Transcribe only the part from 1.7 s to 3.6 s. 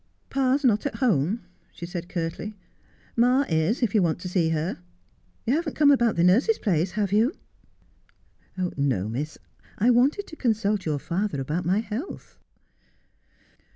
she said curtly.' Ma